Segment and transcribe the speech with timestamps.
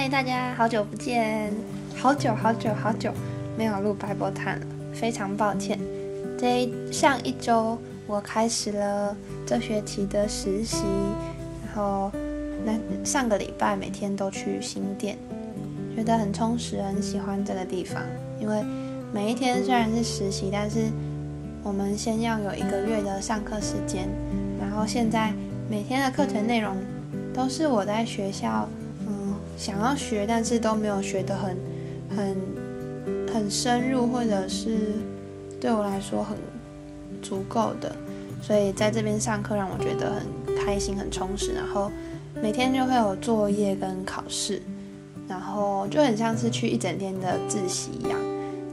[0.00, 1.52] 嗨，大家好久不见，
[1.94, 3.12] 好久好久好久
[3.54, 5.78] 没有录白波探了，非常抱歉。
[6.38, 9.14] 这上一周我开始了
[9.46, 10.84] 这学期的实习，
[11.66, 12.10] 然后
[12.64, 12.72] 那
[13.04, 15.18] 上个礼拜每天都去新店，
[15.94, 18.02] 觉得很充实，很喜欢这个地方。
[18.40, 18.64] 因为
[19.12, 20.86] 每一天虽然是实习，但是
[21.62, 24.08] 我们先要有一个月的上课时间，
[24.58, 25.30] 然后现在
[25.68, 26.74] 每天的课程内容
[27.34, 28.66] 都是我在学校。
[29.60, 31.54] 想要学，但是都没有学得很、
[32.16, 32.34] 很、
[33.30, 34.78] 很深入，或者是
[35.60, 36.34] 对我来说很
[37.20, 37.94] 足够的，
[38.40, 41.52] 所以在这边上课让我觉得很开心、很充实。
[41.52, 41.92] 然后
[42.42, 44.62] 每天就会有作业跟考试，
[45.28, 48.18] 然后就很像是去一整天的自习一样，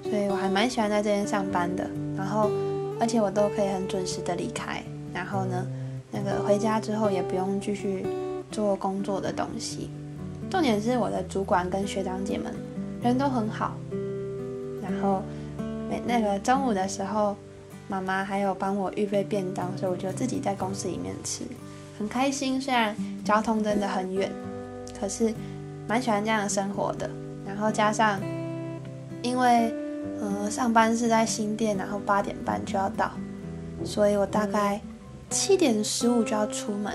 [0.09, 1.85] 所以我还蛮喜欢在这边上班的。
[2.15, 2.49] 然后
[2.97, 4.81] 而且我都可以很准时的离开，
[5.13, 5.67] 然后呢，
[6.11, 8.05] 那个回家之后也不用继续
[8.49, 9.89] 做工作的东西。
[10.49, 12.53] 重点是我的主管跟学长姐们
[13.01, 13.75] 人都很好，
[14.81, 15.21] 然后
[15.89, 17.35] 每那个中午的时候，
[17.87, 21.43] 妈妈还有帮我预备便当，所以我就自己在公司里面吃，
[21.99, 22.59] 很开心。
[22.59, 24.31] 虽然交通真的很远，
[24.99, 25.33] 可是
[25.87, 27.09] 蛮喜欢这样的生活的。
[27.45, 28.19] 然后加上，
[29.21, 29.73] 因为
[30.19, 33.11] 呃上班是在新店，然后八点半就要到，
[33.83, 34.81] 所以我大概
[35.29, 36.93] 七点十五就要出门，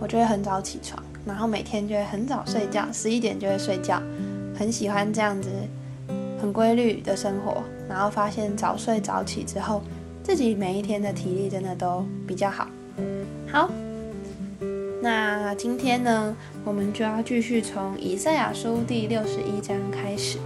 [0.00, 1.02] 我就会很早起床。
[1.24, 4.02] 然后每天就会很早睡觉，十一点就会睡觉，
[4.54, 5.48] 很喜欢这样子
[6.40, 7.62] 很规律的生活。
[7.88, 9.82] 然后发现早睡早起之后，
[10.22, 12.68] 自己每一天的体力真的都比较好。
[13.50, 13.68] 好，
[15.02, 20.38] 那今天呢，我们就要继续从以赛亚书第六十一章开始，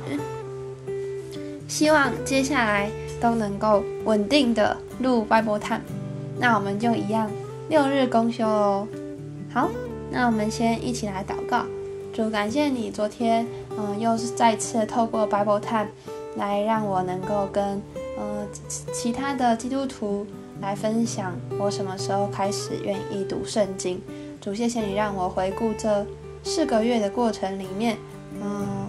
[1.68, 5.82] 希望接下来都能够稳定的录 Bible Time。
[6.38, 7.30] 那我们就一样
[7.68, 8.88] 六日公休哦。
[9.52, 9.68] 好。
[10.14, 11.64] 那我们先一起来祷告，
[12.12, 13.44] 主感谢你昨天，
[13.76, 15.88] 嗯，又是再次透过 Bible Time
[16.36, 17.82] 来让我能够跟，
[18.16, 18.46] 呃，
[18.92, 20.24] 其他的基督徒
[20.60, 24.00] 来分享我什么时候开始愿意读圣经。
[24.40, 26.06] 主，谢谢你让我回顾这
[26.44, 27.96] 四个月的过程里面，
[28.40, 28.88] 嗯，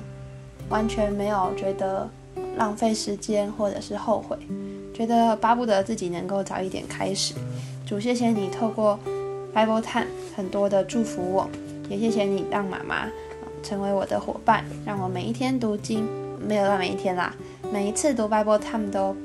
[0.69, 2.07] 完全没有觉得
[2.56, 4.38] 浪费时间或者是后悔，
[4.94, 7.34] 觉得巴不得自己能够早一点开始。
[7.84, 9.00] 主，谢谢你透过。
[9.56, 11.50] Bible Time 很多的祝福我，
[11.88, 13.08] 也谢谢你让妈妈
[13.64, 16.06] 成为我的伙伴，让我每一天读经，
[16.46, 17.34] 没有到每一天啦，
[17.72, 19.16] 每一次读 Bible Time 都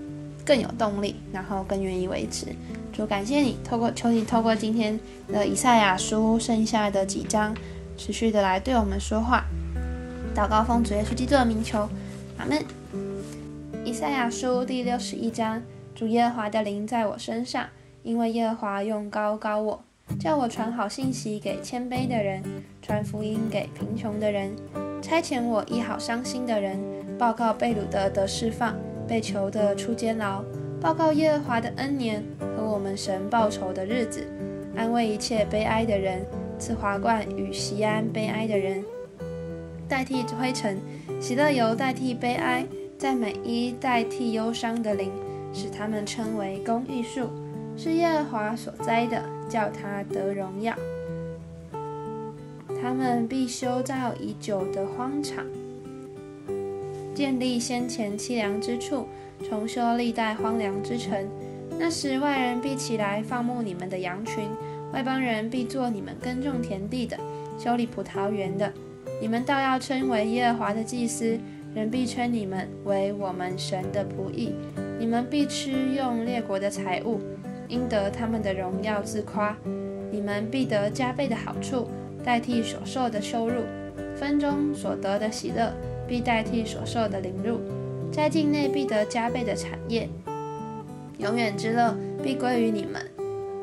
[0.47, 2.47] 更有动力，然后更愿意维持。
[2.93, 7.53] 主感谢你，透过求你透过今天的以赛亚书剩下的几章，
[7.97, 9.45] 持续的来对我们说话。
[10.33, 11.89] 祷告奉主耶稣基督的名求，
[12.39, 12.65] 阿门。
[13.85, 15.61] 以赛亚书第六十一章，
[15.93, 17.67] 主耶和华的灵在我身上，
[18.05, 19.83] 因为耶和华用高高我。
[20.19, 22.43] 叫我传好信息给谦卑的人，
[22.83, 24.51] 传福音给贫穷的人，
[25.01, 26.79] 差遣我医好伤心的人，
[27.19, 28.77] 报告被掳的得释放，
[29.07, 30.43] 被囚的出监牢，
[30.81, 32.23] 报告耶和华的恩年
[32.57, 34.27] 和我们神报仇的日子，
[34.77, 36.27] 安慰一切悲哀的人，
[36.59, 38.85] 赐华冠与西安悲哀的人，
[39.89, 40.79] 代替灰尘，
[41.21, 42.67] 喜乐油代替悲哀，
[42.99, 45.11] 赞美衣代替忧伤的灵，
[45.53, 47.31] 使他们称为公义树，
[47.83, 49.23] 是耶和华所栽的。
[49.51, 50.73] 叫他得荣耀，
[52.81, 55.45] 他们必修造已久的荒场，
[57.13, 59.09] 建立先前凄凉之处，
[59.43, 61.27] 重修历代荒凉之城。
[61.81, 64.49] 那时外人必起来放牧你们的羊群，
[64.93, 67.19] 外邦人必做你们耕种田地的、
[67.59, 68.73] 修理葡萄园的。
[69.21, 71.37] 你们倒要称为耶和华的祭司，
[71.75, 74.55] 人必称你们为我们神的仆役。
[75.01, 77.21] 你们必吃用列国的财物。
[77.71, 79.57] 应得他们的荣耀自夸，
[80.11, 81.87] 你们必得加倍的好处，
[82.25, 83.63] 代替所受的羞辱；
[84.17, 85.73] 分中所得的喜乐，
[86.09, 87.59] 必代替所受的凌辱；
[88.13, 90.09] 在境内必得加倍的产业，
[91.19, 93.01] 永远之乐必归于你们。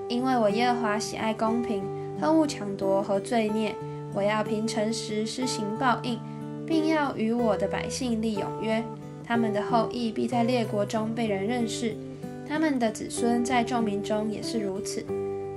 [0.08, 1.84] 因为我耶和华喜爱公平，
[2.20, 3.76] 恨恶抢夺和罪孽。
[4.14, 6.18] 我要凭诚实施行报应，
[6.66, 8.82] 并要与我的百姓立永约。
[9.24, 11.94] 他们的后裔必在列国中被人认识。
[12.48, 15.06] 他们的子孙在众民中也是如此。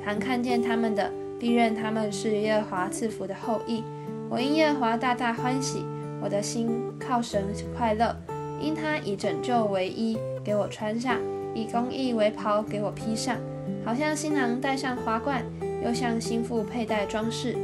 [0.05, 3.85] 凡看见他们的，必认他们是耶和华赐福的后裔。
[4.29, 5.85] 我因耶和华大大欢喜，
[6.21, 7.45] 我的心靠神
[7.77, 8.17] 快乐。
[8.61, 11.17] 因他以拯救为衣，给我穿上；
[11.55, 13.37] 以公义为袍，给我披上。
[13.85, 15.45] 好像新郎戴上花冠，
[15.85, 17.57] 又像新妇佩戴装饰。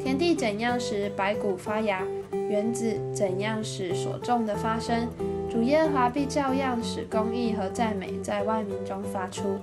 [0.00, 5.08] 田地怎样使白骨发芽，园子怎样使所种的发生。
[5.56, 9.58] 主耶和华必照样使公义和赞美在万民中发出。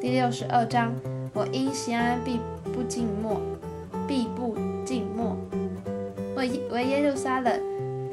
[0.00, 0.92] 第六十二章，
[1.32, 2.40] 我因西安必
[2.72, 3.40] 不静默，
[4.08, 5.36] 必不静默。
[6.34, 7.60] 为为耶路撒冷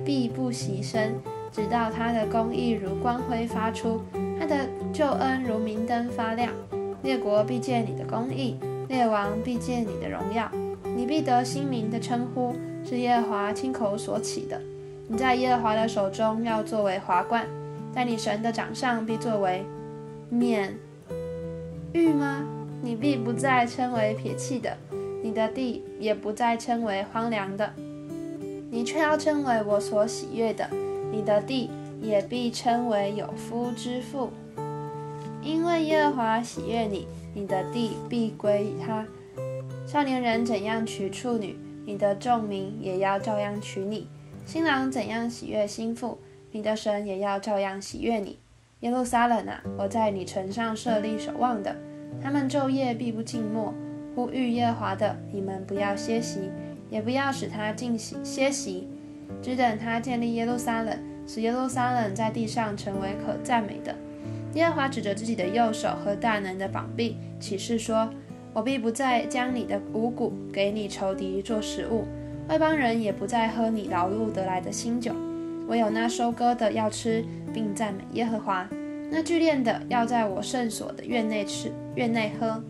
[0.06, 1.16] 必不息声，
[1.52, 4.00] 直到他的公义如光辉发出，
[4.40, 4.56] 他的
[4.94, 6.54] 救恩如明灯发亮。
[7.02, 8.60] 列国必见你的公义，
[8.90, 10.48] 列王必见你的荣耀。
[10.96, 12.54] 你必得新名的称呼，
[12.88, 14.62] 是耶和华亲口所起的。
[15.10, 17.48] 你在耶和华的手中要作为华冠，
[17.96, 19.64] 在你神的掌上必作为
[20.30, 20.78] 冕
[21.94, 22.46] 玉吗？
[22.82, 24.76] 你必不再称为撇弃的，
[25.24, 27.74] 你的地也不再称为荒凉的，
[28.70, 30.70] 你却要称为我所喜悦的。
[31.10, 31.70] 你的地
[32.02, 34.30] 也必称为有夫之妇，
[35.42, 39.06] 因为耶和华喜悦你，你的地必归他。
[39.88, 44.06] 少年人怎样娶处女，你的众民也要照样娶你；
[44.48, 46.18] 新郎怎样喜悦心腹，
[46.54, 48.38] 你的神也要照样喜悦你。
[48.80, 51.76] 耶路撒冷啊，我在你城上设立守望的，
[52.24, 53.74] 他们昼夜必不静默，
[54.16, 56.50] 呼吁耶和华的，你们不要歇息，
[56.90, 58.88] 也不要使他静息歇息，
[59.42, 60.98] 只等他建立耶路撒冷，
[61.28, 63.94] 使耶路撒冷在地上成为可赞美的。
[64.54, 68.10] 耶和华指着自己的右手和大能的膀臂，起誓说。
[68.54, 72.06] 我必不再将你的五谷给你仇敌做食物，
[72.50, 75.14] 外邦人也不再喝你劳碌得来的新酒。
[75.68, 77.24] 唯有那收割的要吃，
[77.54, 78.66] 并赞美耶和华；
[79.12, 82.64] 那聚炼的要在我圣所的院内吃，院内喝。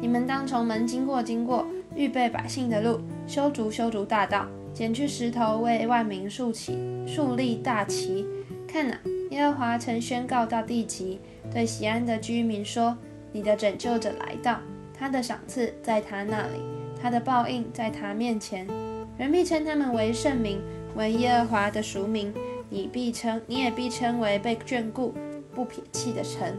[0.00, 1.66] 你们当从门经过，经过，
[1.96, 8.24] 预备百姓的路，修筑修筑大道，捡去石头，为万民竖起竖立大旗。
[8.68, 8.96] 看哪，
[9.30, 11.18] 耶和华曾宣告到地极，
[11.52, 12.96] 对西安的居民说。
[13.32, 14.60] 你的拯救者来到，
[14.96, 16.60] 他的赏赐在他那里，
[17.00, 18.66] 他的报应在他面前。
[19.18, 20.60] 人必称他们为圣名，
[20.94, 22.32] 为耶和华的属名。
[22.68, 25.14] 你必称，你也必称为被眷顾、
[25.54, 26.52] 不撇弃的城。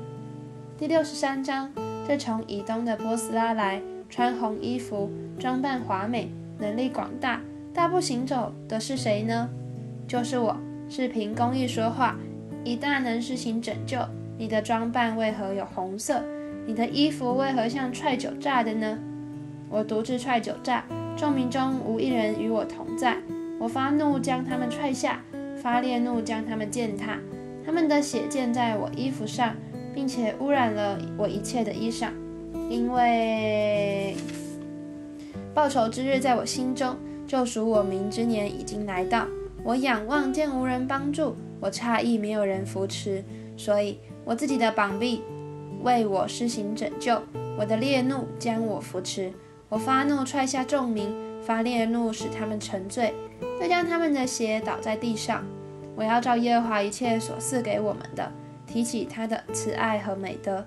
[0.77, 1.69] 第六十三章，
[2.07, 7.41] 这从以东的波斯拉来，穿红衣服，装扮华美，能力广大，
[7.73, 9.49] 大步行走的是谁呢？
[10.07, 10.55] 就是我，
[10.87, 12.15] 是凭公义说话，
[12.63, 13.99] 以大能施行拯救。
[14.37, 16.23] 你的装扮为何有红色？
[16.65, 18.97] 你的衣服为何像踹酒炸的呢？
[19.69, 20.85] 我独自踹酒炸，
[21.17, 23.17] 众民中无一人与我同在。
[23.59, 25.21] 我发怒将他们踹下，
[25.61, 27.17] 发烈怒将他们践踏。
[27.65, 29.55] 他们的血溅在我衣服上，
[29.93, 32.09] 并且污染了我一切的衣裳。
[32.69, 34.15] 因为
[35.53, 39.27] 报仇之日在我心中，救赎我民之年已经来到。
[39.63, 43.23] 我仰望见无人帮助，我诧异没有人扶持，
[43.57, 45.23] 所以我自己的膀臂。
[45.83, 47.21] 为我施行拯救，
[47.57, 49.31] 我的烈怒将我扶持，
[49.69, 53.13] 我发怒踹下众民，发烈怒使他们沉醉，
[53.61, 55.43] 又将他们的血倒在地上。
[55.95, 58.31] 我要照耶和华一切所赐给我们的，
[58.65, 60.63] 提起他的慈爱和美德，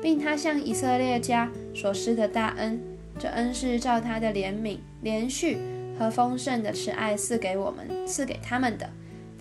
[0.00, 2.80] 并他向以色列家所施的大恩。
[3.18, 5.58] 这恩是照他的怜悯、连续
[5.98, 8.88] 和丰盛的慈爱赐给我们、赐给他们的。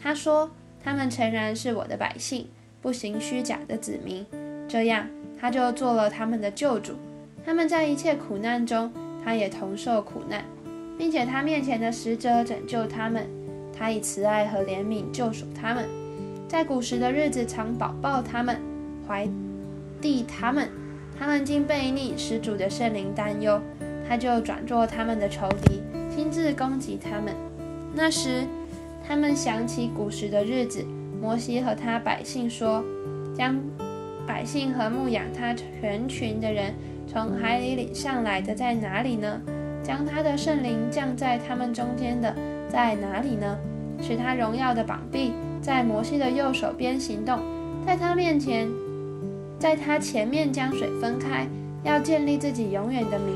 [0.01, 0.49] 他说
[0.83, 2.47] ：“他们诚然是我的百姓，
[2.81, 4.25] 不行虚假的子民。”
[4.67, 5.07] 这样，
[5.39, 6.93] 他就做了他们的救主。
[7.45, 8.93] 他们在一切苦难中，
[9.23, 10.43] 他也同受苦难，
[10.97, 13.27] 并且他面前的使者拯救他们。
[13.71, 15.85] 他以慈爱和怜悯救赎他们，
[16.47, 18.59] 在古时的日子常保抱他们，
[19.07, 19.27] 怀
[20.01, 20.69] 地他们。
[21.17, 23.61] 他们经悖逆，使主的圣灵担忧，
[24.07, 25.81] 他就转作他们的仇敌，
[26.13, 27.33] 亲自攻击他们。
[27.95, 28.43] 那时，
[29.07, 30.85] 他们想起古时的日子，
[31.21, 32.83] 摩西和他百姓说
[33.37, 33.59] ：“将。”
[34.25, 36.73] 百姓和牧养他全群的人，
[37.07, 39.41] 从海里领上来的在哪里呢？
[39.83, 42.33] 将他的圣灵降在他们中间的
[42.69, 43.57] 在哪里呢？
[44.01, 47.39] 使他荣耀的膀臂在摩西的右手边行动，
[47.85, 48.67] 在他面前，
[49.59, 51.47] 在他前面将水分开，
[51.83, 53.35] 要建立自己永远的名，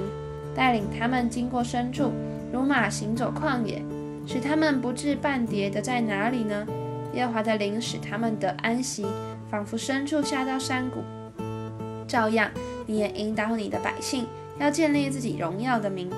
[0.55, 2.12] 带领他们经过深处，
[2.51, 3.81] 如马行走旷野，
[4.25, 6.65] 使他们不至半跌的在哪里呢？
[7.13, 9.05] 耶和华的灵使他们得安息。
[9.50, 10.97] 仿佛深处下到山谷，
[12.07, 12.49] 照样
[12.85, 14.25] 你也引导你的百姓，
[14.59, 16.09] 要建立自己荣耀的名。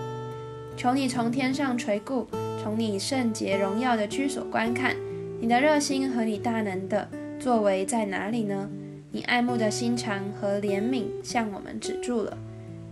[0.77, 2.27] 求你从天上垂顾，
[2.62, 4.96] 从你圣洁荣耀的居所观看。
[5.41, 8.69] 你的热心和你大能的作为在哪里呢？
[9.12, 12.38] 你爱慕的心肠和怜悯向我们止住了。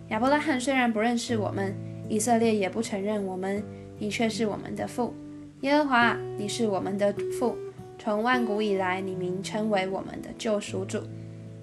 [0.10, 1.76] 亚伯拉罕虽然不认识我们，
[2.10, 3.64] 以色列也不承认我们，
[4.00, 5.14] 你却是我们的父。
[5.62, 7.56] 耶和华，你是我们的父。
[8.00, 11.00] 从万古以来，你名称为我们的救赎主，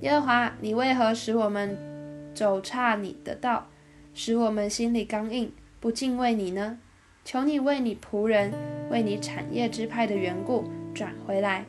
[0.04, 1.78] 耶和华，你为何使我们
[2.34, 3.68] 走差你的道，
[4.12, 6.78] 使我们心里刚硬，不敬畏你呢？
[7.24, 8.52] 求你为你仆人，
[8.90, 11.64] 为你产业之派的缘故转回来。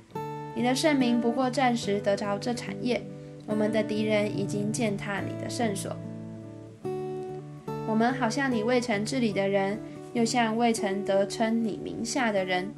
[0.53, 3.01] 你的圣名不过暂时得着这产业，
[3.47, 5.95] 我们的敌人已经践踏你的圣所。
[7.87, 9.79] 我们好像你未曾治理的人，
[10.11, 12.69] 又像未曾得称你名下的人。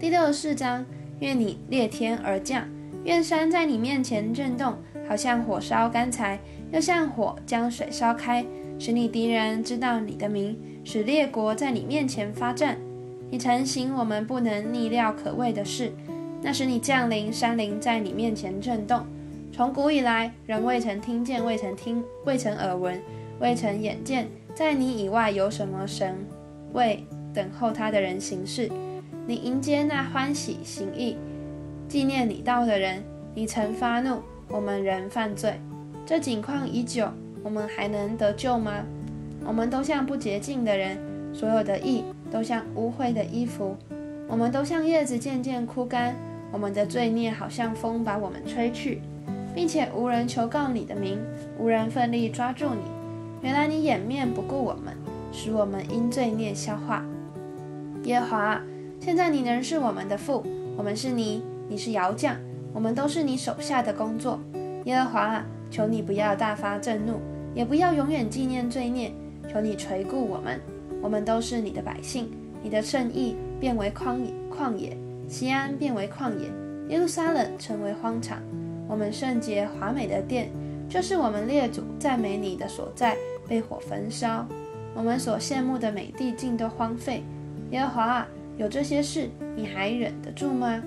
[0.00, 0.84] 第六十四章，
[1.20, 2.68] 愿你裂天而降，
[3.04, 4.74] 愿山在你面前震动，
[5.08, 6.38] 好像火烧干柴，
[6.72, 8.44] 又像火将水烧开，
[8.78, 12.76] 使你敌人知道你的名，使列国在你面前发战。
[13.30, 15.92] 你曾行我们不能逆料可畏的事，
[16.42, 19.04] 那时你降临，山林在你面前震动。
[19.52, 23.00] 从古以来，人未曾听见，未曾听，未曾耳闻，
[23.40, 26.16] 未曾眼见，在你以外有什么神
[26.72, 28.70] 为等候他的人行事？
[29.26, 31.16] 你迎接那欢喜行义、
[31.88, 33.02] 纪念你道的人，
[33.34, 34.18] 你曾发怒，
[34.48, 35.58] 我们仍犯罪。
[36.04, 37.08] 这景况已久，
[37.42, 38.84] 我们还能得救吗？
[39.46, 40.98] 我们都像不洁净的人，
[41.32, 43.74] 所有的义都像污秽的衣服，
[44.28, 46.14] 我们都像叶子渐渐枯干，
[46.52, 49.00] 我们的罪孽好像风把我们吹去。
[49.54, 51.18] 并且无人求告你的名，
[51.58, 52.82] 无人奋力抓住你。
[53.40, 54.94] 原来你掩面不顾我们，
[55.32, 57.02] 使我们因罪孽消化。
[58.04, 58.60] 耶华，
[59.00, 60.44] 现在你仍是我们的父，
[60.76, 62.36] 我们是你，你是窑匠，
[62.72, 64.40] 我们都是你手下的工作。
[64.84, 67.20] 耶和华啊，求你不要大发震怒，
[67.54, 69.12] 也不要永远纪念罪孽。
[69.52, 70.60] 求你垂顾我们，
[71.02, 72.30] 我们都是你的百姓。
[72.62, 74.96] 你的圣意变为旷野，旷野；
[75.28, 76.48] 西安变为旷野，
[76.88, 78.40] 耶路撒冷成为荒场。
[78.88, 80.50] 我们圣洁华美的殿，
[80.88, 84.46] 就是我们列祖赞美你的所在，被火焚烧。
[84.94, 87.22] 我们所羡慕的美地尽都荒废。
[87.70, 90.82] 耶和华啊，有这些事，你还忍得住吗？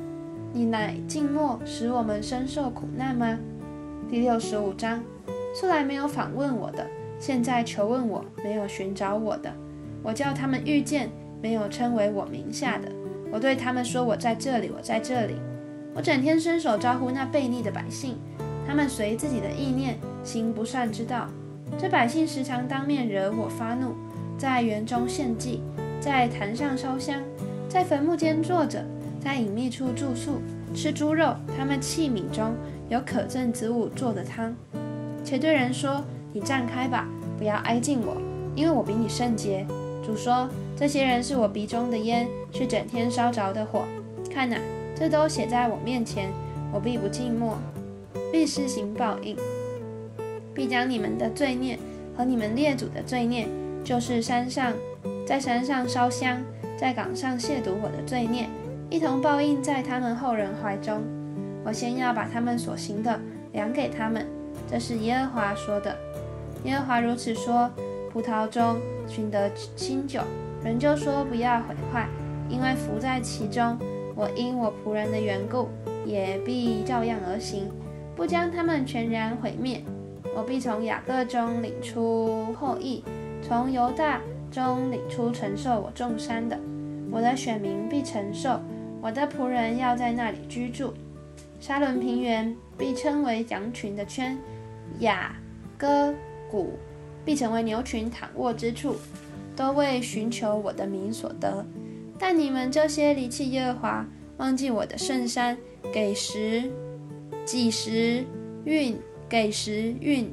[0.54, 3.40] 你乃静默，使我们深受苦难吗？
[4.10, 5.02] 第六十五章，
[5.56, 6.86] 素来没有访问我的，
[7.20, 9.50] 现在求问我，没有寻找我的，
[10.04, 11.10] 我叫他们遇见，
[11.42, 12.92] 没有称为我名下的。
[13.32, 15.36] 我对他们说：我在这里，我在这里。
[15.96, 18.18] 我整天伸手招呼那悖逆的百姓，
[18.68, 21.28] 他们随自己的意念行不善之道。
[21.78, 23.94] 这百姓时常当面惹我发怒，
[24.38, 25.64] 在园中献祭，
[26.02, 27.22] 在坛上烧香，
[27.70, 28.86] 在坟墓间坐着，
[29.24, 30.42] 在隐秘处住宿，
[30.74, 31.36] 吃猪肉。
[31.56, 32.56] 他们器皿中
[32.90, 34.56] 有可憎之物做的汤，
[35.24, 38.20] 且对人说：“你站开吧，不要挨近我，
[38.56, 39.66] 因为我比你圣洁。”
[40.04, 43.84] 主说：“这些人是我鼻中的烟，是整天烧着的火。
[44.30, 44.58] 看哪！”
[44.94, 46.30] 这都写在我面前，
[46.72, 47.54] 我必不寂寞，
[48.32, 49.36] 必施行报应，
[50.54, 51.80] 必将你们的罪孽
[52.16, 53.48] 和你们列祖的罪孽，
[53.84, 54.74] 就是山上
[55.26, 56.40] 在山上烧香，
[56.78, 58.48] 在岗上亵渎我的罪孽，
[58.92, 61.02] 一同报应在他们后人怀中。
[61.64, 63.18] 我先要把他们所行的
[63.54, 64.28] 量给他们，
[64.70, 65.96] 这是耶和华说的。
[66.66, 67.72] 耶和华如此说：
[68.12, 68.76] 葡萄中
[69.08, 70.20] 寻得新酒，
[70.62, 72.10] 人就说不要毁坏，
[72.50, 73.78] 因为伏在其中。
[74.14, 75.70] 我因我仆人的缘故，
[76.06, 77.72] 也必照样而行，
[78.14, 79.82] 不将他们全然毁灭。
[80.36, 83.02] 我必从雅各中领出后裔，
[83.42, 84.20] 从犹大
[84.52, 86.60] 中领出承受我重山的。
[87.10, 88.60] 我的选民必承受，
[89.02, 90.94] 我的仆人要在那里居住。
[91.60, 94.38] 沙伦平原必称为羊群的圈，
[95.00, 95.36] 雅
[95.78, 96.14] 戈
[96.50, 96.78] 谷
[97.24, 98.96] 必成为牛群躺卧之处，
[99.56, 101.66] 都为寻求我的名所得。
[102.18, 104.06] 但你们这些离弃耶和华、
[104.38, 105.58] 忘记我的圣山、
[105.94, 106.72] 给时、
[107.46, 108.24] 几时
[108.66, 110.32] 运、给时运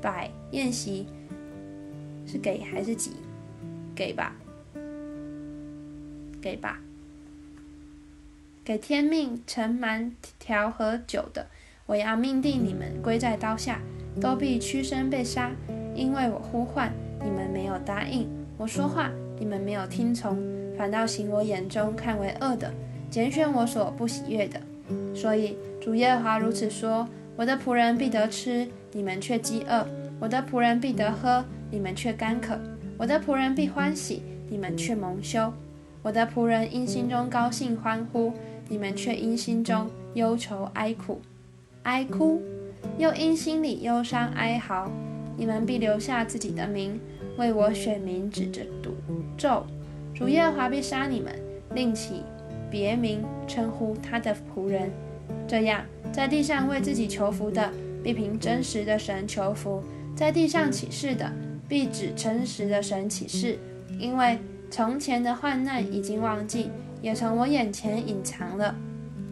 [0.00, 1.06] 百宴席，
[2.26, 3.12] 是给还是几？
[3.94, 4.34] 给吧，
[6.40, 6.80] 给吧，
[8.62, 11.46] 给天命盛满调和酒的，
[11.86, 13.80] 我要命定你们归在刀下，
[14.20, 15.50] 都必屈身被杀，
[15.94, 16.92] 因为我呼唤
[17.24, 20.38] 你们没有答应，我说话你们没有听从。
[20.76, 22.72] 反倒行我眼中看为恶的，
[23.10, 24.60] 拣选我所不喜悦的。
[25.14, 29.86] 所以主耶和华如此说：我的仆人必得吃，你们却饥饿；
[30.18, 32.54] 我的仆人必得喝，你们却干渴；
[32.98, 35.52] 我的仆人必欢喜，你们却蒙羞；
[36.02, 38.32] 我的仆人因心中高兴欢呼，
[38.68, 41.20] 你们却因心中忧愁哀苦，
[41.82, 42.40] 哀哭，
[42.96, 44.90] 又因心里忧伤哀嚎。
[45.36, 46.98] 你们必留下自己的名，
[47.36, 48.94] 为我选民指着赌
[49.36, 49.64] 咒。
[50.14, 51.34] 主耶和华必杀你们，
[51.74, 52.22] 另起
[52.70, 54.90] 别名称呼他的仆人。
[55.46, 57.70] 这样，在地上为自己求福的，
[58.02, 59.82] 必凭真实的神求福；
[60.14, 61.30] 在地上起誓的，
[61.68, 63.58] 必指诚实的神起誓。
[63.98, 64.38] 因为
[64.70, 66.70] 从前的患难已经忘记，
[67.02, 68.74] 也从我眼前隐藏了。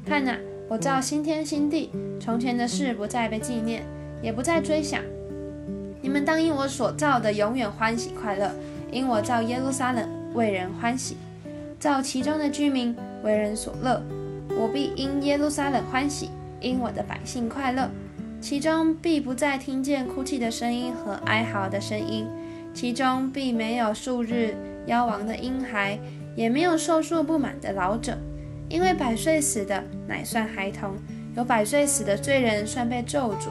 [0.04, 0.37] 看哪，
[0.68, 1.90] 我造新天新地，
[2.21, 3.85] 从前的事不再被纪念，
[4.21, 5.00] 也不再追想。
[6.02, 8.50] 你们当因我所造的永远欢喜快乐，
[8.90, 10.09] 因我造耶路撒冷。
[10.35, 11.16] 为人欢喜，
[11.80, 14.00] 造其中的居民为人所乐。
[14.50, 16.28] 我必因耶路撒冷欢喜，
[16.61, 17.90] 因我的百姓快乐。
[18.38, 22.26] 其中必不再听见哭泣的声音和哀嚎的声音，
[22.75, 24.54] 其中必没有数日
[24.88, 25.99] 妖王的婴孩，
[26.35, 28.16] 也没有寿数不满的老者，
[28.71, 30.97] 因为百岁死的乃算孩童，
[31.37, 33.50] 有百岁死的罪人算被咒诅。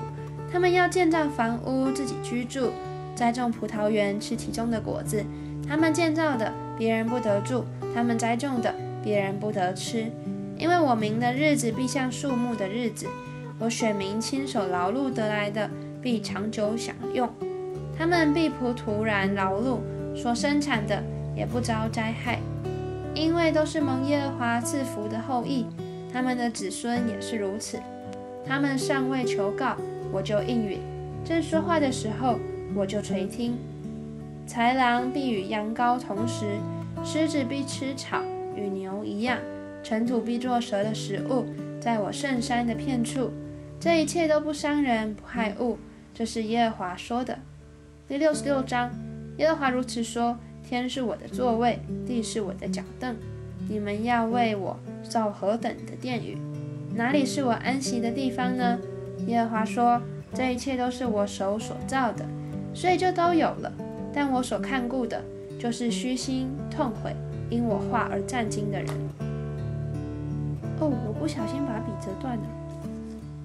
[0.52, 2.72] 他们要建造房屋自己居住，
[3.16, 5.24] 栽种葡萄园吃其中的果子。
[5.70, 7.64] 他们建造的别人不得住，
[7.94, 10.12] 他们栽种的别人不得吃。
[10.58, 13.06] 因为我民的日子必像树木的日子，
[13.60, 15.70] 我选民亲手劳碌得来的
[16.02, 17.30] 必长久享用。
[17.96, 19.80] 他们必不徒然劳碌，
[20.16, 21.04] 所生产的
[21.38, 22.40] 也不遭灾害，
[23.14, 25.68] 因为都是蒙耶和华赐福的后裔。
[26.12, 27.80] 他们的子孙也是如此。
[28.46, 29.78] 他们尚未求告。
[30.10, 30.80] 我就应允，
[31.26, 32.40] 正说话的时候，
[32.74, 33.58] 我就垂听。
[34.48, 36.46] 豺狼必与羊羔同食，
[37.04, 38.22] 狮子必吃草，
[38.56, 39.38] 与牛一样。
[39.84, 41.46] 尘土必作蛇的食物，
[41.82, 43.30] 在我圣山的片处。
[43.82, 45.78] 这一切都不伤人，不害物。
[46.14, 47.38] 这是耶和华说的。
[48.08, 48.90] 第六十六章，
[49.40, 50.38] 耶和华如此说：
[50.68, 53.16] 天是我的座位，地是我的脚凳。
[53.70, 56.38] 你们要为我造何等的殿宇？
[56.94, 58.78] 哪里是我安息的地方呢？
[59.28, 60.02] 耶和华说
[60.36, 62.26] ：“这一切都是我手所造的，
[62.74, 63.72] 所以就都有了。
[64.14, 65.24] 但我所看顾的，
[65.58, 67.16] 就是虚心痛悔，
[67.50, 68.90] 因我话而战惊的人。”
[70.82, 72.44] 哦，我不小心把笔折断了，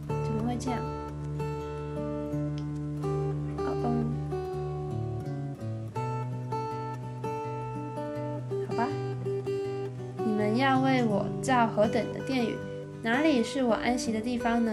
[0.08, 0.80] 怎么会这样？
[11.42, 12.56] 造何等的殿宇？
[13.02, 14.72] 哪里是我安息的地方呢？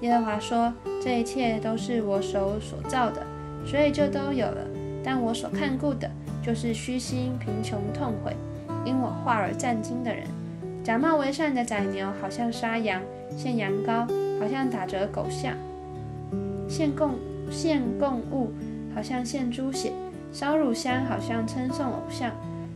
[0.00, 0.72] 耶和华说
[1.02, 3.24] ：“这一切都是我手所造的，
[3.64, 4.66] 所以就都有了。
[5.02, 6.10] 但我所看顾的，
[6.44, 8.36] 就是虚心、贫穷、痛悔，
[8.84, 10.24] 因我话而战惊的人。
[10.84, 13.00] 假冒为善的宰牛，好像杀羊；
[13.36, 14.06] 献羊羔，
[14.40, 15.54] 好像打折狗像；
[16.68, 17.14] 献供
[17.50, 18.52] 献供物，
[18.94, 19.90] 好像献猪血；
[20.32, 22.32] 烧乳香，好像称颂偶像。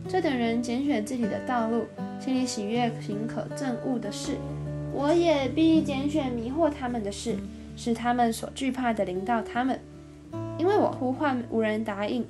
[0.09, 1.85] 这等人拣选自己的道路，
[2.19, 4.37] 心里喜悦行可憎恶的事。”
[4.93, 7.35] 我也必拣选迷惑他们的事，
[7.75, 9.79] 使他们所惧怕的临到他们。
[10.59, 12.23] 因为我呼唤无人答应，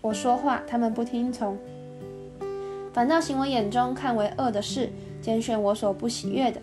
[0.00, 1.56] 我说话他们不听从，
[2.92, 4.90] 反倒行我眼中看为恶的事，
[5.22, 6.60] 拣选我所不喜悦的。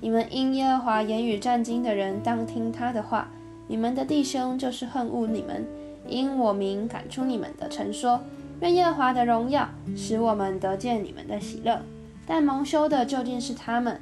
[0.00, 3.28] 你们因耶和华言语战惊的人，当听他的话。
[3.68, 5.66] 你们的弟兄就是恨恶你们，
[6.06, 8.20] 因我名赶出你们的，曾说：
[8.60, 11.80] 愿耶和华的荣耀使我们得见你们的喜乐。
[12.26, 14.00] 但蒙羞的究竟是他们。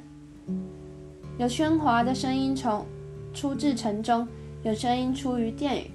[1.37, 2.85] 有喧哗的声音从
[3.33, 4.27] 出自城中，
[4.63, 5.91] 有声音出于殿宇，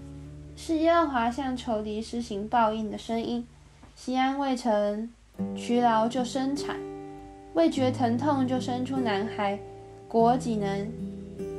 [0.55, 3.47] 是耶和华向仇敌施行报应的声音。
[3.97, 5.11] 西安未曾
[5.57, 6.77] 劬劳就生产，
[7.55, 9.59] 未觉疼痛就生出男孩。
[10.07, 10.87] 国岂能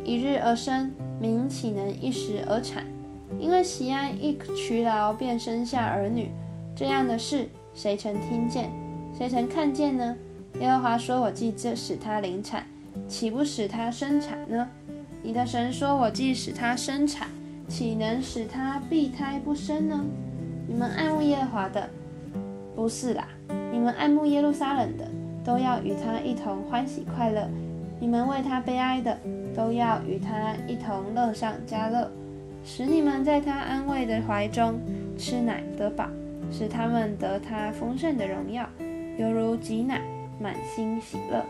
[0.05, 0.91] 一日而生？
[1.19, 2.85] 民岂能一时而产？
[3.39, 6.31] 因为西安一劬劳便生下儿女，
[6.75, 8.71] 这样的事谁曾听见？
[9.17, 10.15] 谁曾看见呢？
[10.59, 12.65] 耶和华说：“我既这使他临产。”
[13.07, 14.67] 岂不使他生产呢？
[15.23, 17.27] 你的神说：“我既使他生产，
[17.67, 20.03] 岂能使他避胎不生呢？”
[20.67, 21.89] 你们爱慕耶和华的，
[22.75, 23.23] 不是啦；
[23.71, 25.07] 你们爱慕耶路撒冷的，
[25.43, 27.47] 都要与他一同欢喜快乐；
[27.99, 29.17] 你们为他悲哀的，
[29.55, 32.09] 都要与他一同乐上加乐，
[32.63, 34.79] 使你们在他安慰的怀中
[35.17, 36.07] 吃奶得饱，
[36.51, 38.67] 使他们得他丰盛的荣耀，
[39.17, 40.01] 犹如挤奶，
[40.39, 41.45] 满心喜乐。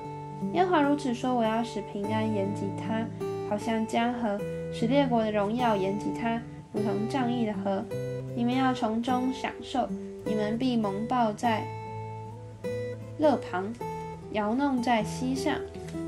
[0.54, 3.06] 耶和华如此说：“我要使平安延及他，
[3.50, 4.38] 好像江河；
[4.74, 7.84] 使列国的荣耀延及他，如同仗义的河。
[8.36, 9.88] 你们要从中享受，
[10.26, 11.64] 你们必蒙抱在
[13.18, 13.72] 勒旁，
[14.32, 15.56] 摇弄在膝上。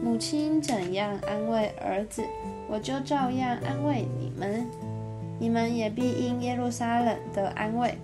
[0.04, 2.24] 母亲怎样安慰儿子，
[2.70, 4.66] 我就照样安慰你们。
[5.40, 7.96] 你们也必因耶路撒冷得安慰。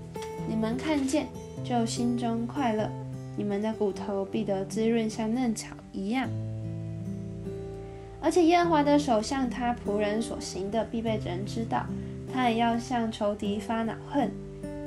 [0.49, 1.27] 你们看见，
[1.63, 2.89] 就心中快乐。
[3.37, 6.27] 你们的骨头必得滋润，像嫩草。”一样，
[8.21, 11.85] 而且耶和华的手向他仆人所行的，必被人知道。
[12.33, 14.31] 他也要向仇敌发恼恨。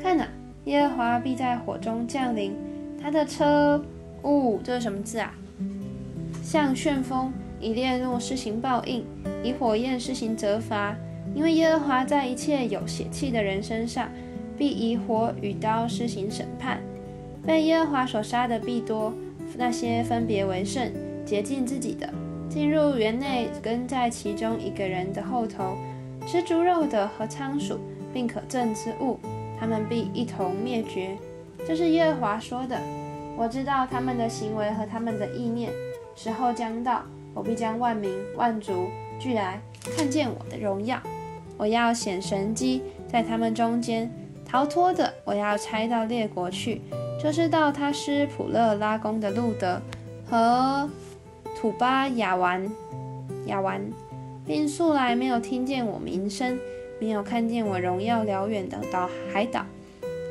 [0.01, 0.29] 看哪，
[0.64, 2.55] 耶和华必在火中降临，
[3.01, 3.85] 他的车，
[4.22, 5.33] 呜，这是什么字啊？
[6.42, 9.05] 像旋风，以烈怒施行报应，
[9.42, 10.96] 以火焰施行责罚。
[11.35, 14.09] 因为耶和华在一切有血气的人身上，
[14.57, 16.81] 必以火与刀施行审判。
[17.47, 19.12] 被耶和华所杀的必多。
[19.59, 20.91] 那些分别为圣、
[21.27, 22.09] 洁净自己的，
[22.49, 25.77] 进入园内，跟在其中一个人的后头，
[26.27, 27.79] 吃猪肉的和仓鼠，
[28.15, 29.19] 并可憎之物，
[29.61, 31.19] 他们必一同灭绝。
[31.67, 32.81] 这是耶和华说的。
[33.37, 35.71] 我知道他们的行为和他们的意念。
[36.15, 37.03] 时候将到，
[37.35, 38.87] 我必将万民万族
[39.19, 39.61] 聚来，
[39.97, 40.99] 看见我的荣耀。
[41.59, 44.11] 我要显神机在他们中间，
[44.53, 46.83] 逃脱的，我要拆到列国去。
[47.19, 49.81] 就是到他施普勒拉宫的路德
[50.29, 50.91] 和
[51.57, 52.71] 土巴雅完
[53.47, 53.81] 雅完，
[54.45, 56.59] 并素来没有听见我名声，
[57.01, 59.65] 没有看见我荣耀辽远的岛海岛。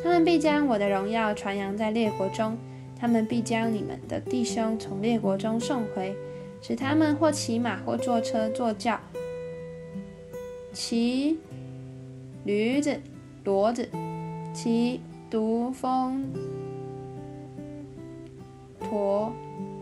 [0.03, 2.55] 他们必将我的荣耀传扬在列国中，
[2.99, 6.13] 他们必将你们的弟兄从列国中送回，
[6.61, 8.99] 使他们或骑马，或坐车，坐轿，
[10.73, 11.39] 骑
[12.43, 12.99] 驴子、
[13.45, 13.87] 骡子，
[14.53, 16.25] 其独风。
[18.79, 19.31] 驼，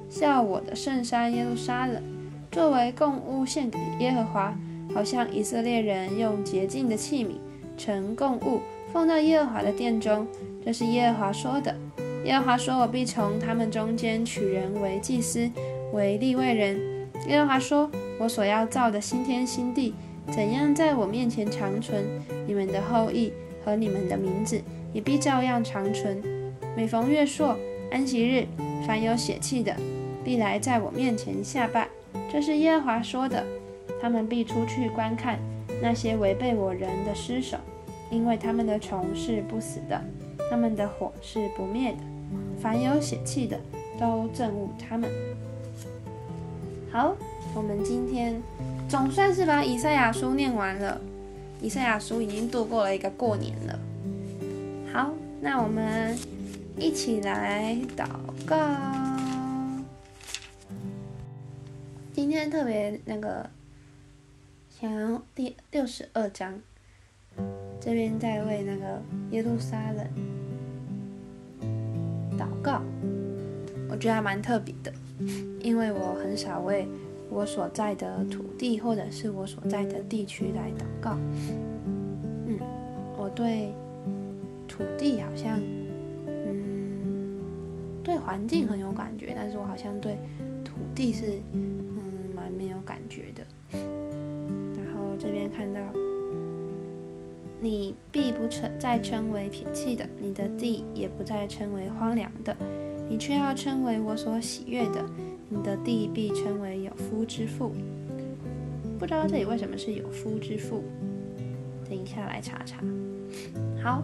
[0.09, 2.03] 笑我的圣山耶路撒冷，
[2.51, 4.55] 作为供物献给耶和华，
[4.93, 7.31] 好像以色列人用洁净的器皿
[7.75, 8.61] 盛供物，
[8.93, 10.27] 放到耶和华的殿中。
[10.63, 11.75] 这是耶和华说的。
[12.25, 15.49] 耶和华说：“我必从他们中间取人为祭司，
[15.93, 16.77] 为立位人。”
[17.27, 19.95] 耶和华说：“我所要造的新天新地，
[20.29, 22.03] 怎样在我面前长存，
[22.45, 23.31] 你们的后裔
[23.69, 24.59] 和你们的名字
[24.91, 26.19] 也必照样长存。
[26.75, 27.55] 每逢月朔、
[27.91, 28.47] 安息日。”
[28.87, 29.75] 凡有血气的，
[30.23, 31.87] 必来在我面前下拜。
[32.31, 33.45] 这是耶和华说的。
[34.01, 35.37] 他们必出去观看
[35.81, 37.57] 那些违背我人的尸首，
[38.09, 40.01] 因为他们的虫是不死的，
[40.49, 41.97] 他们的火是不灭的。
[42.59, 43.59] 凡有血气的，
[43.99, 45.07] 都憎恶他们。
[46.89, 47.15] 好，
[47.53, 48.41] 我们今天
[48.87, 50.99] 总算是把以赛亚书念完了。
[51.61, 53.79] 以赛亚书已经度过了一个过年了。
[54.91, 56.17] 好，那我们
[56.77, 58.07] 一起来祷。
[58.45, 58.57] 告。
[62.11, 63.47] 今天特别那个，
[64.69, 66.59] 想要第六十二章，
[67.79, 70.07] 这边在为那个耶路撒冷
[72.37, 72.81] 祷告，
[73.89, 74.91] 我觉得还蛮特别的，
[75.61, 76.87] 因为我很少为
[77.29, 81.17] 我所在的土地或者是我所在的地区来祷告。
[82.47, 82.59] 嗯，
[83.17, 83.71] 我对
[84.67, 85.59] 土地好像。
[85.59, 87.39] 嗯
[88.01, 90.17] 对环境很有感觉，但是我好像对
[90.65, 91.83] 土地是嗯
[92.35, 93.43] 蛮没有感觉的。
[93.71, 95.79] 然后这边看到，
[97.61, 102.55] 你必不称再称为撇弃的，你的地也不再称为荒凉的，
[103.07, 105.05] 你却要称为我所喜悦的，
[105.49, 107.71] 你的地必称为有夫之妇。
[108.99, 110.83] 不知道这里为什么是有夫之妇？
[111.89, 112.83] 等一下来查查。
[113.81, 114.03] 好，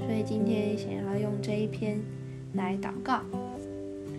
[0.00, 1.98] 所以今天想要用这一篇
[2.54, 3.20] 来祷告。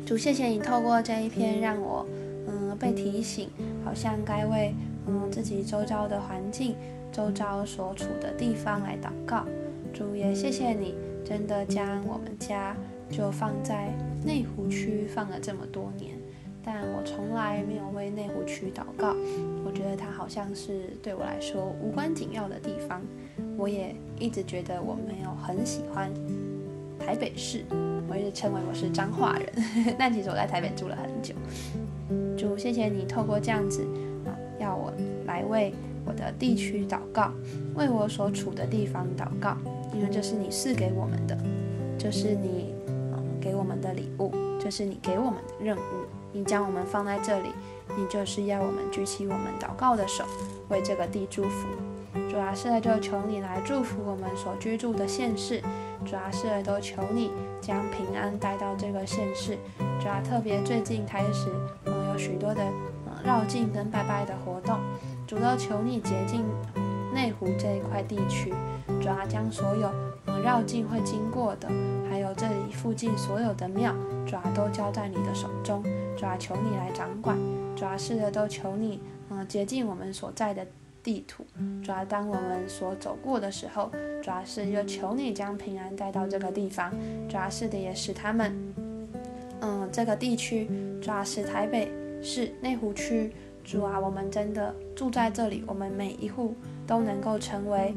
[0.05, 2.05] 主，谢谢你透过这一篇让我，
[2.47, 3.49] 嗯，被提醒，
[3.85, 4.73] 好像该为，
[5.07, 6.75] 嗯，自己周遭的环境、
[7.11, 9.45] 周遭所处的地方来祷告。
[9.93, 12.75] 主也谢谢你，真的将我们家
[13.09, 13.93] 就放在
[14.25, 16.12] 内湖区放了这么多年，
[16.63, 19.15] 但我从来没有为内湖区祷告。
[19.65, 23.01] 我觉得它好像是对我来说无关紧要的地方。
[23.57, 26.11] 我也一直觉得我没有很喜欢
[26.99, 27.63] 台北市。
[28.09, 31.33] 我一直称为我是彰化人， 但其实我在台北住了很久。
[32.37, 33.81] 主，谢谢你透过这样子
[34.25, 34.93] 啊，要我
[35.25, 35.73] 来为
[36.05, 37.31] 我的地区祷告，
[37.75, 39.57] 为我所处的地方祷告，
[39.93, 41.35] 因为这是你赐给我们的，
[41.97, 45.79] 这是你嗯给我们的礼物，这是你给我们的任务。
[46.33, 47.53] 你将我们放在这里，
[47.95, 50.25] 你就是要我们举起我们祷告的手，
[50.69, 51.67] 为这个地祝福。
[52.29, 55.61] 主啊，是的，就求你来祝福我们所居住的县市。
[56.05, 59.57] 主啊，是的，都求你将平安带到这个县市。
[60.01, 61.49] 主啊，特别最近开始，
[61.85, 62.61] 嗯，有许多的
[63.05, 64.79] 嗯绕境跟拜拜的活动。
[65.27, 66.43] 主都求你洁净
[67.13, 68.53] 内湖这一块地区。
[68.99, 69.89] 主啊，将所有
[70.25, 71.69] 嗯绕境会经过的，
[72.09, 73.93] 还有这里附近所有的庙，
[74.25, 75.83] 主啊，都交在你的手中。
[76.17, 77.37] 主啊，求你来掌管。
[77.75, 78.99] 主啊，是的，都求你
[79.29, 80.65] 嗯接近我们所在的。
[81.03, 81.43] 地图，
[81.83, 83.91] 主要当我们所走过的时候，
[84.23, 86.93] 主要是又求你将平安带到这个地方，
[87.27, 88.73] 主要是的也使他们，
[89.59, 90.65] 嗯，这个地区，
[91.01, 93.33] 主要是台北市内湖区，
[93.65, 96.55] 主啊，我们真的住在这里，我们每一户
[96.87, 97.93] 都能够成为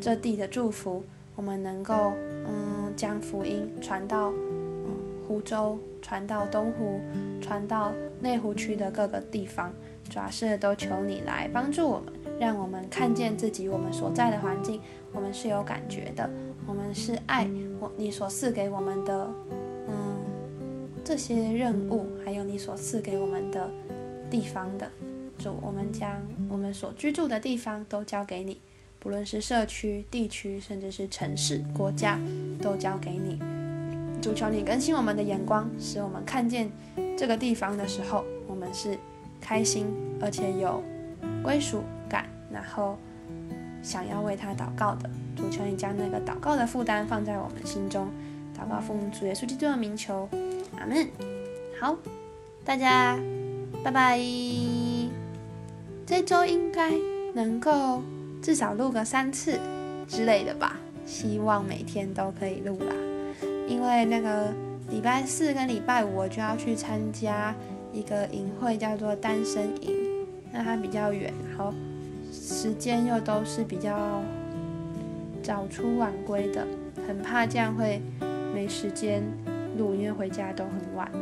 [0.00, 1.02] 这地的祝福，
[1.34, 2.12] 我们能够
[2.46, 4.32] 嗯将福音传到
[5.26, 7.00] 湖州，传到东湖，
[7.40, 9.72] 传到内湖区的各个地方，
[10.08, 12.12] 主要是都求你来帮助我们。
[12.40, 14.80] 让我们看见自己，我们所在的环境，
[15.12, 16.28] 我们是有感觉的，
[16.66, 19.30] 我们是爱我你所赐给我们的，
[19.86, 20.16] 嗯，
[21.04, 23.70] 这些任务，还有你所赐给我们的
[24.28, 24.90] 地方的
[25.38, 28.60] 主，我们将我们所居住的地方都交给你，
[28.98, 32.18] 不论是社区、地区，甚至是城市、国家，
[32.60, 33.38] 都交给你。
[34.24, 36.72] 主求你更新我们的眼光，使我们看见
[37.14, 38.98] 这个地方的时候，我们是
[39.38, 39.86] 开心
[40.18, 40.82] 而且有
[41.42, 42.24] 归属感。
[42.50, 42.96] 然后
[43.82, 48.08] 想要为他祷告的主，求你将那个祷告的负担放在我们心中，
[48.58, 50.26] 祷告奉主耶稣基督的名求，
[50.78, 51.06] 阿门。
[51.78, 51.94] 好，
[52.64, 53.18] 大家
[53.84, 54.18] 拜拜。
[56.06, 56.90] 这周应该
[57.34, 58.02] 能够
[58.40, 59.60] 至少录个三次
[60.08, 63.13] 之类的吧，希望每天都可以录啦。
[63.66, 64.52] 因为那个
[64.90, 67.54] 礼拜四跟礼拜五我就要去参加
[67.92, 69.94] 一个营会，叫做单身营，
[70.52, 71.72] 那它比较远，然后
[72.32, 74.20] 时间又都是比较
[75.42, 76.66] 早出晚归的，
[77.06, 78.00] 很怕这样会
[78.54, 79.22] 没时间
[79.78, 81.18] 录，因为回家都很晚了。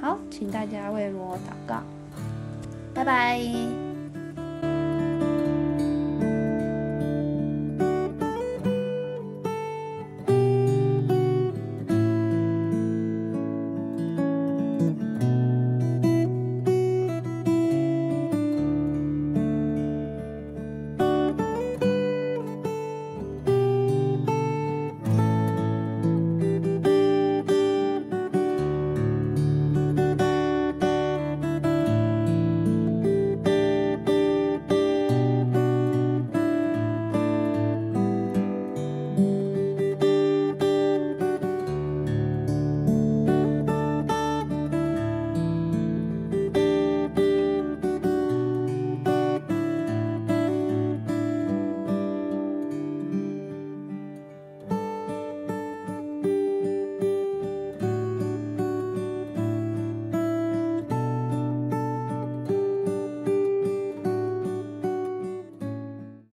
[0.00, 1.82] 好，请大家为我祷告，
[2.92, 3.83] 拜拜。